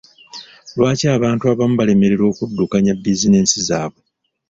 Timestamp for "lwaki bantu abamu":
0.77-1.75